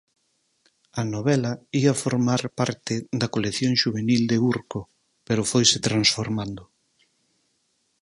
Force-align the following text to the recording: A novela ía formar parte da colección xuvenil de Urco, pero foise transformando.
A 1.01 1.03
novela 1.13 1.51
ía 1.81 1.93
formar 2.03 2.41
parte 2.59 2.95
da 3.19 3.31
colección 3.35 3.71
xuvenil 3.81 4.21
de 4.31 4.37
Urco, 4.53 4.79
pero 5.27 5.47
foise 5.51 5.77
transformando. 5.87 6.63